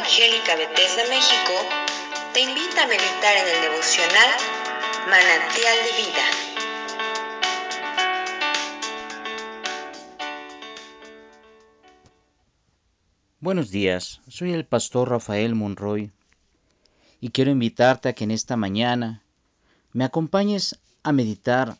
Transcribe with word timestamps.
Evangélica 0.00 0.56
Bethesda 0.56 1.02
México 1.10 1.52
te 2.32 2.40
invita 2.40 2.84
a 2.84 2.86
meditar 2.86 3.36
en 3.36 3.54
el 3.54 3.60
devocional 3.70 4.30
Manantial 5.10 5.76
de 5.84 5.92
Vida. 6.00 6.26
Buenos 13.40 13.70
días, 13.70 14.22
soy 14.26 14.54
el 14.54 14.64
pastor 14.64 15.10
Rafael 15.10 15.54
Monroy 15.54 16.10
y 17.20 17.28
quiero 17.28 17.50
invitarte 17.50 18.08
a 18.08 18.14
que 18.14 18.24
en 18.24 18.30
esta 18.30 18.56
mañana 18.56 19.22
me 19.92 20.04
acompañes 20.04 20.80
a 21.02 21.12
meditar 21.12 21.76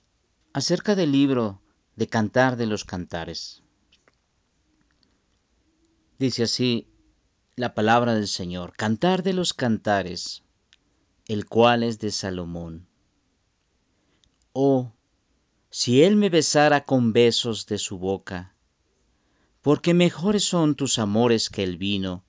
acerca 0.53 0.95
del 0.95 1.13
libro 1.13 1.63
de 1.97 2.07
Cantar 2.07 2.57
de 2.59 2.67
los 2.67 2.85
Cantares. 2.85 3.63
Dice 6.19 6.43
así 6.43 6.90
la 7.61 7.75
palabra 7.75 8.15
del 8.15 8.27
Señor, 8.27 8.73
Cantar 8.75 9.23
de 9.23 9.35
los 9.35 9.53
Cantares, 9.53 10.43
el 11.27 11.45
cual 11.45 11.83
es 11.83 11.99
de 11.99 12.11
Salomón. 12.11 12.87
Oh, 14.55 14.93
si 15.69 16.03
él 16.03 16.17
me 16.17 16.31
besara 16.31 16.87
con 16.87 17.13
besos 17.13 17.67
de 17.67 17.77
su 17.77 17.99
boca, 17.99 18.55
porque 19.61 19.93
mejores 19.93 20.43
son 20.43 20.75
tus 20.75 20.99
amores 20.99 21.51
que 21.51 21.63
el 21.63 21.77
vino, 21.77 22.25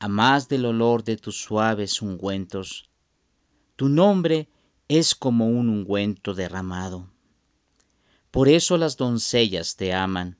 a 0.00 0.08
más 0.08 0.48
del 0.48 0.66
olor 0.66 1.04
de 1.04 1.16
tus 1.16 1.40
suaves 1.40 2.02
ungüentos. 2.02 2.90
Tu 3.76 3.88
nombre 3.88 4.48
es 4.88 5.14
como 5.14 5.46
un 5.46 5.68
ungüento 5.68 6.34
derramado. 6.34 7.08
Por 8.32 8.48
eso 8.48 8.76
las 8.76 8.96
doncellas 8.96 9.76
te 9.76 9.94
aman. 9.94 10.36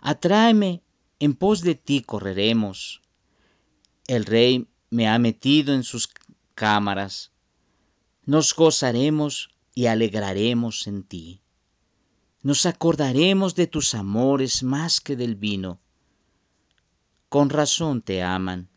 Atráeme, 0.00 0.82
en 1.20 1.34
pos 1.34 1.62
de 1.62 1.74
ti 1.74 2.02
correremos. 2.02 3.02
El 4.06 4.24
rey 4.24 4.68
me 4.90 5.08
ha 5.08 5.18
metido 5.18 5.74
en 5.74 5.82
sus 5.82 6.08
cámaras. 6.54 7.32
Nos 8.24 8.54
gozaremos 8.54 9.50
y 9.74 9.86
alegraremos 9.86 10.86
en 10.86 11.02
ti. 11.02 11.40
Nos 12.42 12.66
acordaremos 12.66 13.54
de 13.54 13.66
tus 13.66 13.94
amores 13.94 14.62
más 14.62 15.00
que 15.00 15.16
del 15.16 15.34
vino. 15.34 15.80
Con 17.28 17.50
razón 17.50 18.00
te 18.00 18.22
aman. 18.22 18.68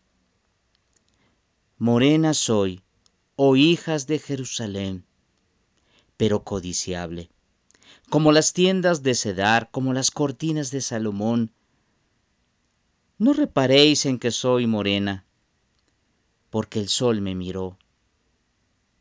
Morena 1.78 2.34
soy, 2.34 2.82
oh 3.36 3.56
hijas 3.56 4.06
de 4.08 4.20
Jerusalén, 4.20 5.06
pero 6.18 6.44
codiciable, 6.44 7.30
como 8.10 8.32
las 8.32 8.54
tiendas 8.54 9.02
de 9.04 9.16
Cedar, 9.16 9.72
como 9.72 9.94
las 9.94 10.12
cortinas 10.12 10.70
de 10.70 10.82
Salomón. 10.82 11.52
No 13.22 13.34
reparéis 13.34 14.06
en 14.06 14.18
que 14.18 14.32
soy 14.32 14.66
morena, 14.66 15.26
porque 16.50 16.80
el 16.80 16.90
sol 16.90 17.22
me 17.22 17.36
miró. 17.36 17.78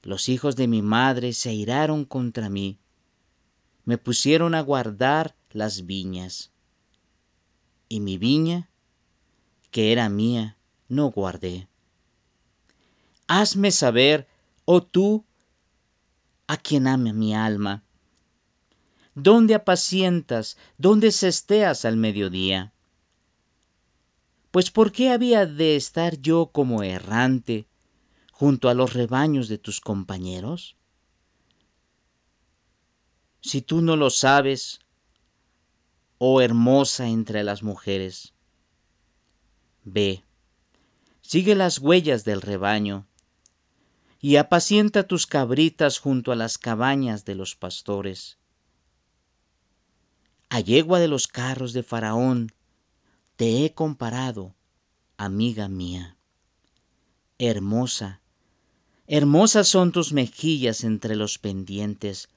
Los 0.03 0.29
hijos 0.29 0.57
de 0.57 0.67
mi 0.69 0.83
madre 0.83 1.33
se 1.33 1.49
airaron 1.49 2.05
contra 2.05 2.51
mí 2.51 2.79
me 3.91 3.99
pusieron 3.99 4.55
a 4.55 4.61
guardar 4.61 5.35
las 5.51 5.85
viñas. 5.85 6.53
Y 7.89 7.99
mi 7.99 8.19
viña, 8.19 8.69
que 9.73 9.91
era 9.91 10.09
mía, 10.09 10.57
no 10.89 11.11
guardé. 11.11 11.67
Hazme 13.27 13.73
saber, 13.73 14.29
oh 14.65 14.83
tú, 14.83 15.25
a 16.47 16.57
quien 16.57 16.87
ama 16.87 17.13
mi 17.13 17.35
alma, 17.35 17.83
¿dónde 19.15 19.55
apacientas, 19.57 20.57
dónde 20.79 21.11
cesteas 21.11 21.85
al 21.85 21.97
mediodía? 21.97 22.73
Pues 24.51 24.71
¿por 24.71 24.91
qué 24.91 25.11
había 25.11 25.47
de 25.47 25.77
estar 25.77 26.21
yo 26.21 26.51
como 26.53 26.83
errante 26.83 27.69
junto 28.33 28.69
a 28.69 28.75
los 28.75 28.95
rebaños 28.95 29.49
de 29.49 29.59
tus 29.59 29.81
compañeros? 29.81 30.77
Si 33.41 33.63
tú 33.63 33.81
no 33.81 33.97
lo 33.97 34.11
sabes, 34.11 34.81
oh 36.19 36.41
hermosa 36.41 37.09
entre 37.09 37.45
las 37.45 37.63
mujeres, 37.63 38.35
ve, 39.85 40.25
sigue 41.23 41.55
las 41.55 41.79
huellas 41.79 42.25
del 42.25 42.43
rebaño 42.43 43.07
y 44.21 44.37
apacienta 44.37 45.05
tus 45.05 45.27
cabritas 45.27 45.99
junto 45.99 46.33
a 46.33 46.37
las 46.37 46.59
cabañas 46.59 47.25
de 47.25 47.37
los 47.37 47.55
pastores. 47.55 48.37
A 50.51 50.61
yegua 50.61 50.99
de 50.99 51.09
los 51.09 51.29
carros 51.29 51.73
de 51.73 51.83
Faraón 51.85 52.53
te 53.41 53.65
he 53.65 53.73
comparado, 53.73 54.55
amiga 55.17 55.67
mía. 55.67 56.19
Hermosa, 57.39 58.21
hermosas 59.07 59.67
son 59.67 59.93
tus 59.93 60.13
mejillas 60.13 60.85
entre 60.85 61.17
los 61.17 61.39
pendientes, 61.39 62.29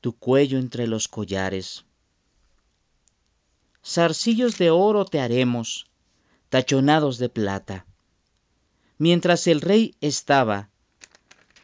tu 0.00 0.16
cuello 0.16 0.58
entre 0.58 0.86
los 0.86 1.06
collares. 1.06 1.84
Zarcillos 3.84 4.56
de 4.56 4.70
oro 4.70 5.04
te 5.04 5.20
haremos, 5.20 5.90
tachonados 6.48 7.18
de 7.18 7.28
plata. 7.28 7.84
Mientras 8.96 9.46
el 9.48 9.60
rey 9.60 9.96
estaba 10.00 10.70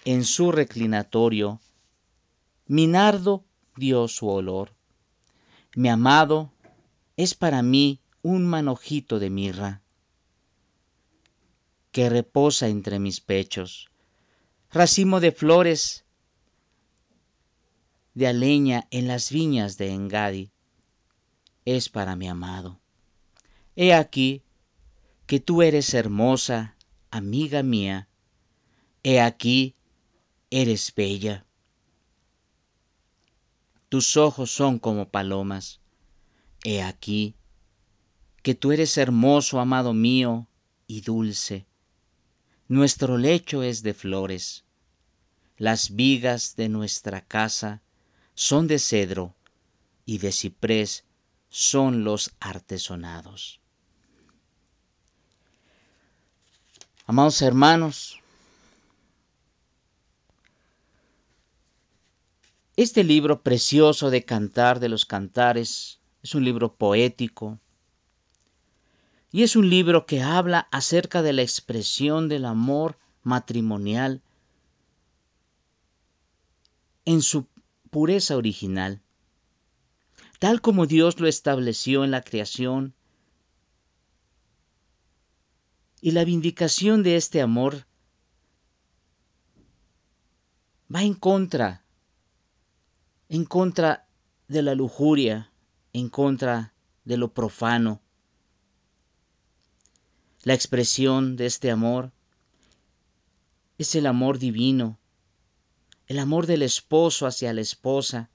en 0.04 0.24
su 0.24 0.52
reclinatorio, 0.52 1.58
Minardo 2.66 3.46
dio 3.76 4.06
su 4.08 4.28
olor. 4.28 4.74
Mi 5.74 5.88
amado 5.88 6.52
es 7.16 7.34
para 7.34 7.62
mí 7.62 8.02
un 8.26 8.44
manojito 8.44 9.20
de 9.20 9.30
mirra 9.30 9.82
que 11.92 12.10
reposa 12.10 12.66
entre 12.66 12.98
mis 12.98 13.20
pechos, 13.20 13.88
racimo 14.72 15.20
de 15.20 15.30
flores 15.30 16.04
de 18.14 18.26
aleña 18.26 18.88
en 18.90 19.06
las 19.06 19.30
viñas 19.30 19.78
de 19.78 19.92
Engadi 19.92 20.50
es 21.64 21.88
para 21.88 22.16
mi 22.16 22.26
amado. 22.26 22.80
He 23.76 23.94
aquí 23.94 24.42
que 25.28 25.38
tú 25.38 25.62
eres 25.62 25.94
hermosa, 25.94 26.74
amiga 27.12 27.62
mía, 27.62 28.08
he 29.04 29.20
aquí 29.20 29.76
eres 30.50 30.92
bella. 30.96 31.46
Tus 33.88 34.16
ojos 34.16 34.50
son 34.50 34.80
como 34.80 35.10
palomas, 35.10 35.80
he 36.64 36.82
aquí 36.82 37.36
que 38.46 38.54
tú 38.54 38.70
eres 38.70 38.96
hermoso, 38.96 39.58
amado 39.58 39.92
mío, 39.92 40.46
y 40.86 41.00
dulce. 41.00 41.66
Nuestro 42.68 43.18
lecho 43.18 43.64
es 43.64 43.82
de 43.82 43.92
flores, 43.92 44.62
las 45.58 45.96
vigas 45.96 46.54
de 46.54 46.68
nuestra 46.68 47.22
casa 47.22 47.82
son 48.36 48.68
de 48.68 48.78
cedro 48.78 49.34
y 50.04 50.18
de 50.18 50.30
ciprés 50.30 51.02
son 51.48 52.04
los 52.04 52.30
artesonados. 52.38 53.58
Amados 57.04 57.42
hermanos, 57.42 58.20
este 62.76 63.02
libro 63.02 63.42
precioso 63.42 64.10
de 64.10 64.24
Cantar 64.24 64.78
de 64.78 64.88
los 64.88 65.04
Cantares 65.04 65.98
es 66.22 66.36
un 66.36 66.44
libro 66.44 66.72
poético 66.76 67.58
y 69.32 69.42
es 69.42 69.56
un 69.56 69.68
libro 69.68 70.06
que 70.06 70.22
habla 70.22 70.68
acerca 70.70 71.22
de 71.22 71.32
la 71.32 71.42
expresión 71.42 72.28
del 72.28 72.44
amor 72.44 72.98
matrimonial 73.22 74.22
en 77.04 77.22
su 77.22 77.46
pureza 77.90 78.36
original, 78.36 79.00
tal 80.38 80.60
como 80.60 80.86
Dios 80.86 81.18
lo 81.18 81.28
estableció 81.28 82.04
en 82.04 82.10
la 82.10 82.22
creación. 82.22 82.94
Y 86.00 86.10
la 86.12 86.24
vindicación 86.24 87.02
de 87.02 87.16
este 87.16 87.40
amor 87.40 87.86
va 90.94 91.02
en 91.02 91.14
contra, 91.14 91.84
en 93.28 93.44
contra 93.44 94.06
de 94.46 94.62
la 94.62 94.74
lujuria, 94.74 95.50
en 95.92 96.10
contra 96.10 96.74
de 97.04 97.16
lo 97.16 97.32
profano. 97.32 98.00
La 100.46 100.54
expresión 100.54 101.34
de 101.34 101.46
este 101.46 101.72
amor 101.72 102.12
es 103.78 103.96
el 103.96 104.06
amor 104.06 104.38
divino, 104.38 104.96
el 106.06 106.20
amor 106.20 106.46
del 106.46 106.62
esposo 106.62 107.26
hacia 107.26 107.52
la 107.52 107.62
esposa. 107.62 108.30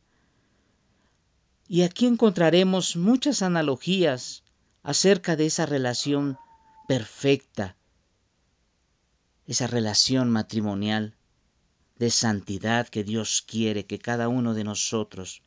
Y 1.69 1.83
aquí 1.83 2.07
encontraremos 2.07 2.97
muchas 2.97 3.41
analogías 3.41 4.43
acerca 4.83 5.37
de 5.37 5.45
esa 5.45 5.65
relación 5.65 6.37
perfecta, 6.85 7.77
esa 9.47 9.67
relación 9.67 10.29
matrimonial 10.29 11.15
de 11.97 12.09
santidad 12.09 12.89
que 12.89 13.05
Dios 13.05 13.41
quiere 13.41 13.85
que 13.85 13.99
cada 13.99 14.27
uno 14.27 14.53
de 14.53 14.65
nosotros 14.65 15.43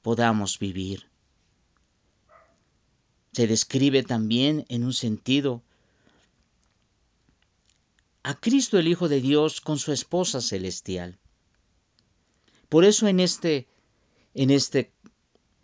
podamos 0.00 0.58
vivir. 0.58 1.10
Se 3.38 3.46
describe 3.46 4.02
también 4.02 4.66
en 4.68 4.82
un 4.82 4.92
sentido 4.92 5.62
a 8.24 8.34
Cristo 8.34 8.80
el 8.80 8.88
Hijo 8.88 9.08
de 9.08 9.20
Dios 9.20 9.60
con 9.60 9.78
su 9.78 9.92
esposa 9.92 10.40
celestial. 10.40 11.20
Por 12.68 12.84
eso 12.84 13.06
en 13.06 13.20
este 13.20 13.68
en 14.34 14.50
este 14.50 14.92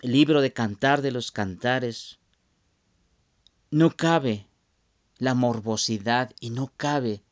libro 0.02 0.40
de 0.40 0.52
Cantar 0.52 1.02
de 1.02 1.10
los 1.10 1.32
Cantares 1.32 2.20
no 3.72 3.90
cabe 3.90 4.46
la 5.18 5.34
morbosidad 5.34 6.32
y 6.38 6.50
no 6.50 6.72
cabe 6.76 7.24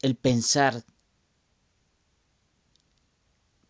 el 0.00 0.14
pensar 0.14 0.84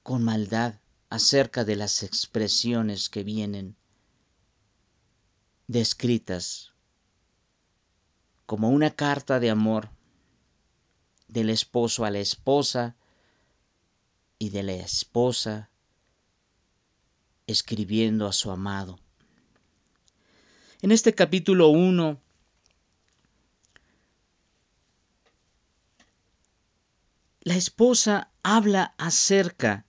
con 0.02 0.22
maldad 0.22 0.83
acerca 1.14 1.64
de 1.64 1.76
las 1.76 2.02
expresiones 2.02 3.08
que 3.08 3.22
vienen 3.22 3.76
descritas 5.68 6.72
como 8.46 8.68
una 8.70 8.90
carta 8.90 9.38
de 9.38 9.48
amor 9.48 9.90
del 11.28 11.50
esposo 11.50 12.04
a 12.04 12.10
la 12.10 12.18
esposa 12.18 12.96
y 14.40 14.48
de 14.48 14.64
la 14.64 14.72
esposa 14.72 15.70
escribiendo 17.46 18.26
a 18.26 18.32
su 18.32 18.50
amado. 18.50 18.98
En 20.82 20.90
este 20.90 21.14
capítulo 21.14 21.68
1 21.68 22.20
la 27.42 27.54
esposa 27.54 28.32
habla 28.42 28.96
acerca 28.98 29.86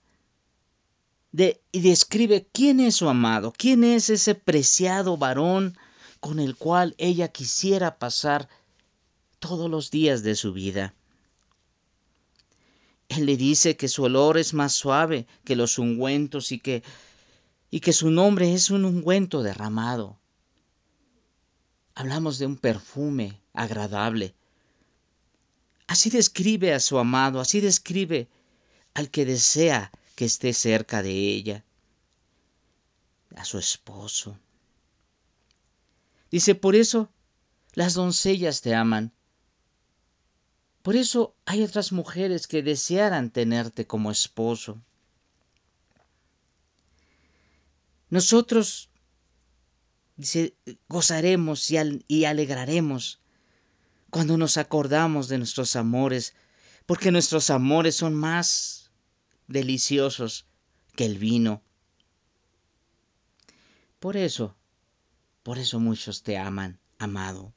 y 1.72 1.80
describe 1.80 2.48
quién 2.52 2.80
es 2.80 2.96
su 2.96 3.08
amado, 3.08 3.52
quién 3.56 3.84
es 3.84 4.08
ese 4.10 4.34
preciado 4.34 5.16
varón 5.16 5.76
con 6.20 6.38
el 6.38 6.56
cual 6.56 6.94
ella 6.98 7.28
quisiera 7.28 7.98
pasar 7.98 8.48
todos 9.38 9.70
los 9.70 9.90
días 9.90 10.22
de 10.22 10.34
su 10.34 10.52
vida. 10.52 10.94
Él 13.08 13.26
le 13.26 13.36
dice 13.36 13.76
que 13.76 13.88
su 13.88 14.04
olor 14.04 14.38
es 14.38 14.54
más 14.54 14.72
suave 14.72 15.26
que 15.44 15.56
los 15.56 15.78
ungüentos 15.78 16.52
y 16.52 16.58
que, 16.58 16.82
y 17.70 17.80
que 17.80 17.92
su 17.92 18.10
nombre 18.10 18.52
es 18.52 18.70
un 18.70 18.84
ungüento 18.84 19.42
derramado. 19.42 20.18
Hablamos 21.94 22.38
de 22.38 22.46
un 22.46 22.56
perfume 22.56 23.40
agradable. 23.52 24.34
Así 25.86 26.10
describe 26.10 26.74
a 26.74 26.80
su 26.80 26.98
amado, 26.98 27.40
así 27.40 27.60
describe 27.60 28.28
al 28.94 29.10
que 29.10 29.24
desea 29.24 29.92
que 30.16 30.24
esté 30.24 30.52
cerca 30.52 31.02
de 31.02 31.12
ella, 31.12 31.64
a 33.36 33.44
su 33.44 33.58
esposo. 33.58 34.36
Dice, 36.30 36.54
por 36.54 36.74
eso 36.74 37.10
las 37.74 37.94
doncellas 37.94 38.62
te 38.62 38.74
aman. 38.74 39.12
Por 40.82 40.96
eso 40.96 41.36
hay 41.44 41.62
otras 41.62 41.92
mujeres 41.92 42.46
que 42.46 42.62
desearan 42.62 43.30
tenerte 43.30 43.86
como 43.86 44.10
esposo. 44.10 44.80
Nosotros 48.08 48.88
dice, 50.16 50.54
gozaremos 50.88 51.70
y, 51.70 51.76
y 52.08 52.24
alegraremos 52.24 53.20
cuando 54.08 54.38
nos 54.38 54.56
acordamos 54.56 55.28
de 55.28 55.36
nuestros 55.36 55.76
amores, 55.76 56.34
porque 56.86 57.10
nuestros 57.10 57.50
amores 57.50 57.96
son 57.96 58.14
más 58.14 58.85
deliciosos 59.46 60.46
que 60.94 61.04
el 61.04 61.18
vino. 61.18 61.62
Por 64.00 64.16
eso, 64.16 64.56
por 65.42 65.58
eso 65.58 65.80
muchos 65.80 66.22
te 66.22 66.38
aman, 66.38 66.78
amado. 66.98 67.52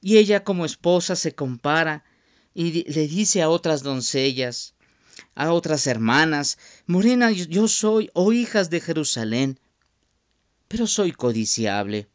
Y 0.00 0.18
ella 0.18 0.42
como 0.42 0.64
esposa 0.64 1.14
se 1.16 1.34
compara 1.34 2.04
y 2.54 2.84
le 2.90 3.08
dice 3.08 3.42
a 3.42 3.48
otras 3.48 3.82
doncellas, 3.82 4.74
a 5.34 5.52
otras 5.52 5.86
hermanas, 5.86 6.58
Morena 6.86 7.30
yo 7.30 7.68
soy, 7.68 8.10
oh 8.14 8.32
hijas 8.32 8.68
de 8.70 8.80
Jerusalén, 8.80 9.60
pero 10.68 10.86
soy 10.86 11.12
codiciable. 11.12 12.08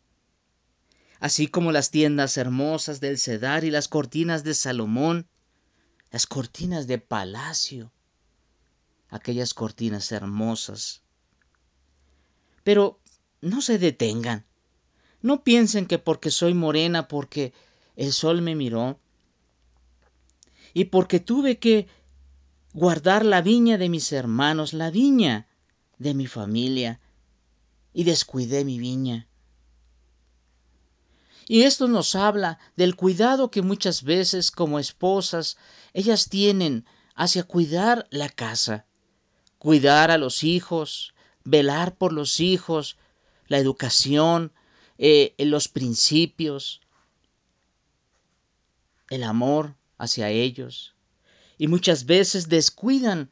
Así 1.19 1.47
como 1.47 1.71
las 1.71 1.89
tiendas 1.89 2.37
hermosas 2.37 2.99
del 2.99 3.17
Cedar 3.17 3.63
y 3.63 3.71
las 3.71 3.87
cortinas 3.87 4.43
de 4.43 4.53
Salomón, 4.53 5.27
las 6.11 6.25
cortinas 6.25 6.87
de 6.87 6.97
palacio, 6.97 7.91
aquellas 9.09 9.53
cortinas 9.53 10.11
hermosas. 10.11 11.01
Pero 12.63 12.99
no 13.41 13.61
se 13.61 13.77
detengan, 13.77 14.45
no 15.21 15.43
piensen 15.43 15.85
que 15.85 15.99
porque 15.99 16.31
soy 16.31 16.53
morena, 16.53 17.07
porque 17.07 17.53
el 17.95 18.13
sol 18.13 18.41
me 18.41 18.55
miró, 18.55 18.99
y 20.73 20.85
porque 20.85 21.19
tuve 21.19 21.57
que 21.57 21.87
guardar 22.73 23.25
la 23.25 23.41
viña 23.41 23.77
de 23.77 23.89
mis 23.89 24.11
hermanos, 24.11 24.73
la 24.73 24.91
viña 24.91 25.47
de 25.97 26.13
mi 26.13 26.27
familia, 26.27 26.99
y 27.93 28.03
descuidé 28.03 28.63
mi 28.63 28.77
viña. 28.77 29.26
Y 31.47 31.63
esto 31.63 31.87
nos 31.87 32.15
habla 32.15 32.59
del 32.75 32.95
cuidado 32.95 33.49
que 33.49 33.61
muchas 33.61 34.03
veces 34.03 34.51
como 34.51 34.79
esposas 34.79 35.57
ellas 35.93 36.27
tienen 36.29 36.85
hacia 37.15 37.43
cuidar 37.43 38.05
la 38.11 38.29
casa, 38.29 38.85
cuidar 39.57 40.11
a 40.11 40.17
los 40.17 40.43
hijos, 40.43 41.13
velar 41.45 41.95
por 41.95 42.11
los 42.11 42.41
hijos, 42.41 42.97
la 43.47 43.57
educación, 43.57 44.51
eh, 44.97 45.33
los 45.37 45.69
principios, 45.69 46.81
el 49.09 49.23
amor 49.23 49.75
hacia 49.97 50.29
ellos. 50.29 50.95
Y 51.57 51.67
muchas 51.67 52.05
veces 52.05 52.49
descuidan 52.49 53.31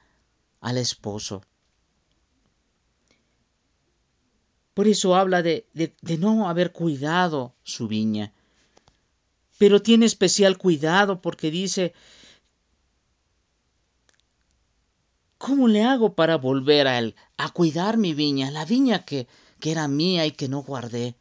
al 0.62 0.77
esposo. 0.77 1.44
Por 4.75 4.89
eso 4.89 5.16
habla 5.16 5.42
de, 5.42 5.66
de, 5.74 6.18
no 6.18 6.50
haber 6.50 6.74
cuidado 6.74 7.56
su 7.63 7.88
viña. 7.88 8.33
Pero 9.57 9.81
tiene 9.81 10.06
especial 10.06 10.57
cuidado 10.57 11.22
porque 11.22 11.50
dice, 11.50 11.94
¿cómo 15.38 15.70
le 15.70 15.84
hago 15.84 16.13
para 16.13 16.36
volver 16.36 16.88
a 16.88 17.00
él, 17.00 17.15
a 17.38 17.51
cuidar 17.51 17.96
mi 17.96 18.13
viña, 18.13 18.51
la 18.51 18.65
viña 18.65 19.05
que, 19.05 19.29
que 19.62 19.72
era 19.72 19.88
mía 19.88 20.25
y 20.25 20.32
que 20.32 20.50
no 20.50 20.62
guardé? 20.62 21.15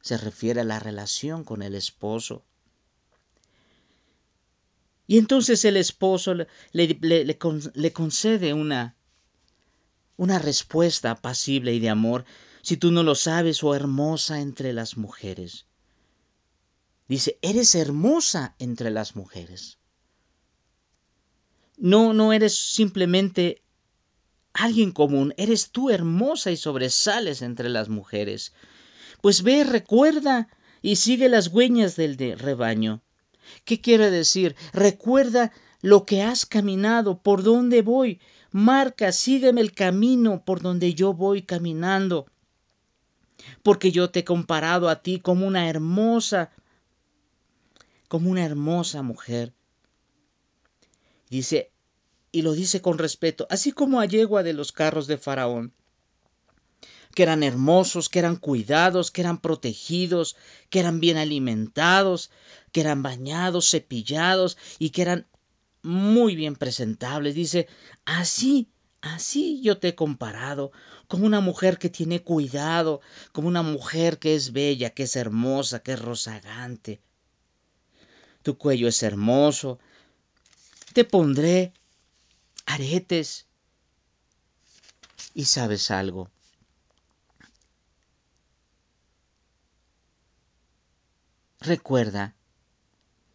Se 0.00 0.16
refiere 0.16 0.62
a 0.62 0.64
la 0.64 0.78
relación 0.78 1.44
con 1.44 1.60
el 1.60 1.74
esposo. 1.74 2.42
Y 5.06 5.18
entonces 5.18 5.62
el 5.66 5.76
esposo 5.76 6.32
le, 6.32 6.48
le, 6.72 7.92
concede 7.92 8.54
una, 8.54 8.96
una 10.16 10.38
respuesta 10.38 11.10
apacible 11.10 11.74
y 11.74 11.80
de 11.80 11.90
amor, 11.90 12.24
si 12.62 12.76
tú 12.76 12.90
no 12.90 13.02
lo 13.02 13.14
sabes, 13.14 13.62
oh 13.62 13.74
hermosa 13.74 14.40
entre 14.40 14.72
las 14.72 14.96
mujeres. 14.96 15.66
Dice, 17.08 17.38
eres 17.42 17.74
hermosa 17.74 18.54
entre 18.58 18.90
las 18.90 19.16
mujeres. 19.16 19.78
No, 21.76 22.14
no 22.14 22.32
eres 22.32 22.54
simplemente 22.54 23.62
alguien 24.52 24.92
común, 24.92 25.34
eres 25.36 25.70
tú 25.70 25.90
hermosa 25.90 26.50
y 26.50 26.56
sobresales 26.56 27.42
entre 27.42 27.68
las 27.68 27.88
mujeres. 27.88 28.52
Pues 29.20 29.42
ve, 29.42 29.64
recuerda 29.64 30.48
y 30.80 30.96
sigue 30.96 31.28
las 31.28 31.48
huellas 31.48 31.96
del 31.96 32.16
de 32.16 32.36
rebaño. 32.36 33.02
¿Qué 33.64 33.80
quiere 33.80 34.10
decir? 34.10 34.54
Recuerda 34.72 35.52
lo 35.84 36.06
que 36.06 36.22
has 36.22 36.46
caminado, 36.46 37.18
por 37.18 37.42
dónde 37.42 37.82
voy, 37.82 38.18
marca, 38.52 39.12
sígueme 39.12 39.60
el 39.60 39.74
camino 39.74 40.42
por 40.42 40.62
donde 40.62 40.94
yo 40.94 41.12
voy 41.12 41.42
caminando, 41.42 42.24
porque 43.62 43.92
yo 43.92 44.08
te 44.08 44.20
he 44.20 44.24
comparado 44.24 44.88
a 44.88 45.02
ti 45.02 45.20
como 45.20 45.46
una 45.46 45.68
hermosa, 45.68 46.50
como 48.08 48.30
una 48.30 48.46
hermosa 48.46 49.02
mujer. 49.02 49.52
Dice, 51.28 51.70
y 52.32 52.40
lo 52.40 52.54
dice 52.54 52.80
con 52.80 52.96
respeto, 52.96 53.46
así 53.50 53.70
como 53.70 54.00
a 54.00 54.06
yegua 54.06 54.42
de 54.42 54.54
los 54.54 54.72
carros 54.72 55.06
de 55.06 55.18
Faraón, 55.18 55.74
que 57.14 57.24
eran 57.24 57.42
hermosos, 57.42 58.08
que 58.08 58.20
eran 58.20 58.36
cuidados, 58.36 59.10
que 59.10 59.20
eran 59.20 59.38
protegidos, 59.38 60.34
que 60.70 60.80
eran 60.80 60.98
bien 60.98 61.18
alimentados, 61.18 62.30
que 62.72 62.80
eran 62.80 63.02
bañados, 63.02 63.68
cepillados 63.68 64.56
y 64.78 64.88
que 64.88 65.02
eran 65.02 65.26
muy 65.84 66.36
bien 66.36 66.56
presentables. 66.56 67.34
Dice, 67.34 67.68
así, 68.04 68.70
así 69.00 69.60
yo 69.62 69.78
te 69.78 69.88
he 69.88 69.94
comparado, 69.94 70.72
como 71.08 71.26
una 71.26 71.40
mujer 71.40 71.78
que 71.78 71.90
tiene 71.90 72.22
cuidado, 72.22 73.00
como 73.32 73.48
una 73.48 73.62
mujer 73.62 74.18
que 74.18 74.34
es 74.34 74.52
bella, 74.52 74.90
que 74.90 75.04
es 75.04 75.16
hermosa, 75.16 75.82
que 75.82 75.92
es 75.92 76.00
rozagante. 76.00 77.00
Tu 78.42 78.58
cuello 78.58 78.88
es 78.88 79.02
hermoso. 79.02 79.78
Te 80.92 81.04
pondré 81.04 81.72
aretes 82.66 83.46
Y 85.36 85.46
sabes 85.46 85.90
algo, 85.90 86.30
recuerda, 91.58 92.36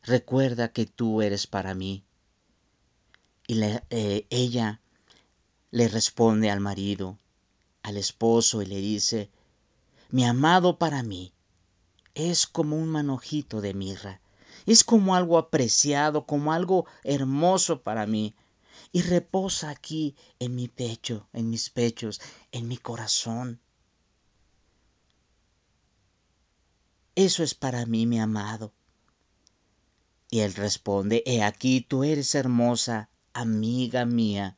recuerda 0.04 0.72
que 0.72 0.86
tú 0.86 1.22
eres 1.22 1.46
para 1.46 1.74
mí. 1.74 2.06
Y 3.50 3.60
eh, 3.64 4.28
ella 4.30 4.80
le 5.72 5.88
responde 5.88 6.52
al 6.52 6.60
marido, 6.60 7.18
al 7.82 7.98
esposo, 7.98 8.62
y 8.62 8.68
le 8.68 8.76
dice, 8.76 9.32
mi 10.12 10.24
amado 10.24 10.78
para 10.78 11.02
mí 11.02 11.34
es 12.14 12.46
como 12.46 12.78
un 12.78 12.90
manojito 12.90 13.60
de 13.60 13.74
mirra, 13.74 14.22
es 14.68 14.84
como 14.84 15.16
algo 15.16 15.40
apreciado, 15.40 16.28
como 16.28 16.54
algo 16.54 16.86
hermoso 17.04 17.82
para 17.82 18.06
mí, 18.06 18.36
y 18.92 19.02
reposa 19.02 19.72
aquí 19.72 20.16
en 20.38 20.54
mi 20.54 20.68
pecho, 20.68 21.28
en 21.34 21.50
mis 21.50 21.72
pechos, 21.72 22.22
en 22.52 22.68
mi 22.68 22.78
corazón. 22.78 23.60
Eso 27.16 27.42
es 27.42 27.56
para 27.56 27.88
mí, 27.88 28.06
mi 28.06 28.20
amado. 28.20 28.74
Y 30.30 30.42
él 30.42 30.54
responde, 30.54 31.24
He 31.26 31.42
aquí, 31.42 31.82
tú 31.82 32.04
eres 32.04 32.36
hermosa, 32.36 33.10
amiga 33.42 34.06
mía. 34.06 34.58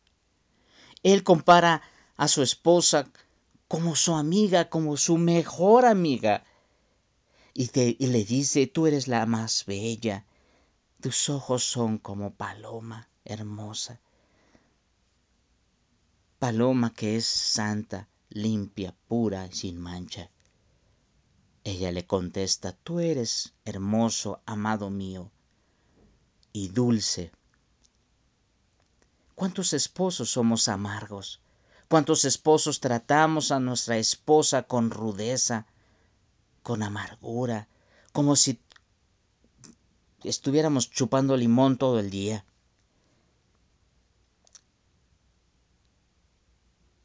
Él 1.03 1.23
compara 1.23 1.81
a 2.17 2.27
su 2.27 2.41
esposa 2.41 3.09
como 3.67 3.95
su 3.95 4.15
amiga, 4.15 4.69
como 4.69 4.97
su 4.97 5.17
mejor 5.17 5.85
amiga. 5.85 6.43
Y, 7.53 7.67
le 8.07 8.23
dice, 8.23 8.67
tú 8.67 8.88
eres 8.88 9.07
la 9.07 9.25
más 9.25 9.65
bella, 9.65 10.25
tus 11.01 11.29
ojos 11.29 11.63
son 11.63 11.97
como 11.97 12.33
paloma 12.33 13.07
hermosa. 13.25 14.00
Paloma 16.39 16.93
que 16.93 17.17
es 17.17 17.25
santa, 17.25 18.07
limpia, 18.29 18.95
pura 19.07 19.51
sin 19.51 19.77
mancha. 19.77 20.29
Ella 21.63 21.91
le 21.91 22.05
contesta, 22.05 22.73
tú 22.73 23.00
eres 23.00 23.53
hermoso, 23.65 24.41
amado 24.45 24.89
mío, 24.89 25.31
y 26.51 26.69
dulce. 26.69 27.31
¿Cuántos 29.41 29.74
esposos 29.74 30.29
somos 30.29 30.67
amargos? 30.67 31.41
¿Cuántos 31.89 32.25
esposos 32.25 32.79
tratamos 32.79 33.50
a 33.50 33.60
nuestra 33.60 33.98
esposa 33.98 34.62
con 34.62 34.91
rudeza, 34.91 35.65
con 36.62 36.83
amargura, 36.83 37.67
como 38.13 38.36
si 38.36 38.60
estuviéramos 40.24 40.91
chupando 40.91 41.36
limón 41.36 41.79
todo 41.79 41.98
el 42.00 42.12
día? 42.12 42.45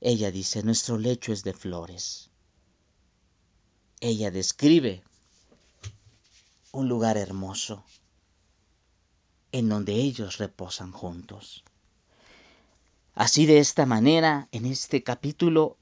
Ella 0.03 0.31
dice, 0.31 0.63
nuestro 0.63 0.99
lecho 0.99 1.33
es 1.33 1.43
de 1.43 1.55
flores. 1.55 2.29
Ella 4.01 4.31
describe 4.31 5.03
un 6.71 6.87
lugar 6.87 7.17
hermoso 7.17 7.83
en 9.53 9.71
donde 9.71 9.95
ellos 9.95 10.37
reposan 10.37 10.93
juntos. 10.93 11.65
Así 13.17 13.47
de 13.47 13.61
esta 13.61 13.87
manera, 13.87 14.47
en 14.53 14.67
este 14.67 15.03
capítulo, 15.03 15.79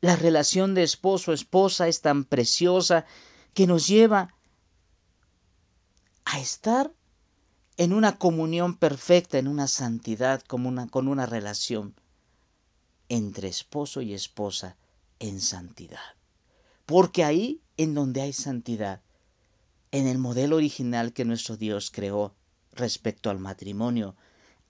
la 0.00 0.16
relación 0.16 0.74
de 0.74 0.82
esposo-esposa 0.82 1.86
es 1.86 2.00
tan 2.00 2.24
preciosa 2.24 3.06
que 3.54 3.68
nos 3.68 3.86
lleva 3.86 4.34
a 6.24 6.40
estar 6.40 6.92
en 7.76 7.92
una 7.92 8.18
comunión 8.18 8.76
perfecta, 8.76 9.38
en 9.38 9.46
una 9.46 9.68
santidad, 9.68 10.42
con 10.42 10.66
una 10.66 11.24
relación 11.24 11.94
entre 13.08 13.46
esposo 13.46 14.02
y 14.02 14.12
esposa 14.12 14.76
en 15.20 15.40
santidad. 15.40 16.16
Porque 16.84 17.22
ahí, 17.22 17.60
en 17.76 17.94
donde 17.94 18.22
hay 18.22 18.32
santidad, 18.32 19.02
en 19.92 20.08
el 20.08 20.18
modelo 20.18 20.56
original 20.56 21.12
que 21.12 21.24
nuestro 21.24 21.56
Dios 21.56 21.92
creó 21.92 22.34
respecto 22.72 23.30
al 23.30 23.38
matrimonio, 23.38 24.16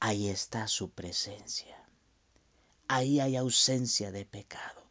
ahí 0.00 0.28
está 0.28 0.66
su 0.66 0.90
presencia. 0.90 1.76
Ahí 2.88 3.20
hay 3.20 3.36
ausencia 3.36 4.10
de 4.10 4.24
pecado. 4.24 4.82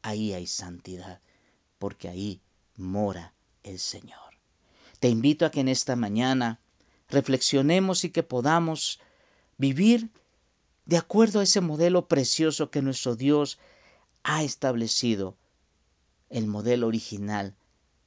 Ahí 0.00 0.32
hay 0.32 0.46
santidad, 0.46 1.20
porque 1.78 2.08
ahí 2.08 2.40
mora 2.76 3.34
el 3.64 3.78
Señor. 3.80 4.34
Te 5.00 5.08
invito 5.08 5.44
a 5.44 5.50
que 5.50 5.60
en 5.60 5.68
esta 5.68 5.96
mañana 5.96 6.60
reflexionemos 7.08 8.04
y 8.04 8.10
que 8.10 8.22
podamos 8.22 9.00
vivir 9.58 10.10
de 10.86 10.96
acuerdo 10.96 11.40
a 11.40 11.42
ese 11.42 11.60
modelo 11.60 12.08
precioso 12.08 12.70
que 12.70 12.80
nuestro 12.80 13.16
Dios 13.16 13.58
ha 14.22 14.42
establecido, 14.42 15.36
el 16.30 16.46
modelo 16.46 16.86
original 16.86 17.54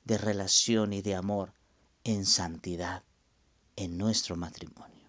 de 0.06 0.18
relación 0.18 0.94
y 0.94 1.02
de 1.02 1.16
amor 1.16 1.54
en 2.04 2.26
santidad 2.26 3.04
en 3.76 3.98
nuestro 3.98 4.36
matrimonio. 4.36 5.01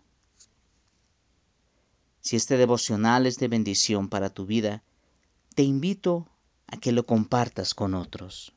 Si 2.22 2.36
este 2.36 2.56
devocional 2.56 3.26
es 3.26 3.38
de 3.38 3.48
bendición 3.48 4.08
para 4.08 4.30
tu 4.30 4.46
vida, 4.46 4.82
te 5.54 5.64
invito 5.64 6.28
a 6.68 6.78
que 6.78 6.92
lo 6.92 7.04
compartas 7.04 7.74
con 7.74 7.94
otros. 7.94 8.54